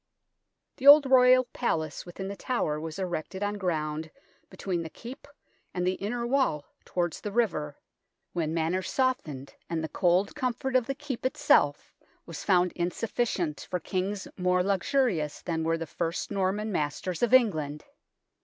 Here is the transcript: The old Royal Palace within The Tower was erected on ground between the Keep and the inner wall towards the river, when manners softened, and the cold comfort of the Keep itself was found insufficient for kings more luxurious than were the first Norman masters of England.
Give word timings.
The 0.77 0.87
old 0.87 1.05
Royal 1.05 1.43
Palace 1.43 2.07
within 2.07 2.27
The 2.27 2.35
Tower 2.35 2.79
was 2.79 2.97
erected 2.97 3.43
on 3.43 3.59
ground 3.59 4.09
between 4.49 4.81
the 4.81 4.89
Keep 4.89 5.27
and 5.75 5.85
the 5.85 5.91
inner 5.93 6.25
wall 6.25 6.65
towards 6.85 7.21
the 7.21 7.31
river, 7.31 7.77
when 8.33 8.51
manners 8.51 8.89
softened, 8.89 9.53
and 9.69 9.83
the 9.83 9.87
cold 9.87 10.33
comfort 10.33 10.75
of 10.75 10.87
the 10.87 10.95
Keep 10.95 11.23
itself 11.23 11.93
was 12.25 12.43
found 12.43 12.71
insufficient 12.71 13.67
for 13.69 13.79
kings 13.79 14.27
more 14.37 14.63
luxurious 14.63 15.43
than 15.43 15.63
were 15.63 15.77
the 15.77 15.85
first 15.85 16.31
Norman 16.31 16.71
masters 16.71 17.21
of 17.21 17.31
England. 17.31 17.85